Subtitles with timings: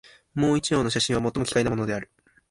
[0.33, 2.09] もう一葉の写真は、最も奇怪なものである